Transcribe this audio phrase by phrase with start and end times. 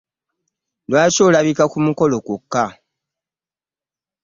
[0.89, 2.63] Lwaki olabika ku mukolo kwokka?